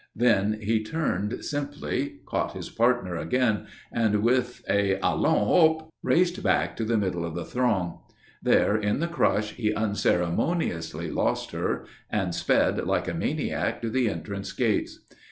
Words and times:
Then 0.15 0.57
he 0.59 0.83
turned 0.83 1.45
simply, 1.45 2.21
caught 2.27 2.53
his 2.53 2.71
partner 2.71 3.15
again, 3.15 3.67
and 3.91 4.23
with 4.23 4.65
a 4.67 4.97
"Allons, 4.99 5.47
Hop!" 5.77 5.93
raced 6.01 6.41
back 6.41 6.75
to 6.77 6.83
the 6.83 6.97
middle 6.97 7.23
of 7.23 7.35
the 7.35 7.45
throng. 7.45 7.99
There, 8.41 8.75
in 8.75 8.99
the 8.99 9.07
crush, 9.07 9.51
he 9.53 9.71
unceremoniously 9.75 11.11
lost 11.11 11.51
her, 11.51 11.85
and 12.09 12.33
sped 12.33 12.83
like 12.87 13.07
a 13.07 13.13
maniac 13.13 13.79
to 13.83 13.91
the 13.91 14.09
entrance 14.09 14.53
gates. 14.53 15.01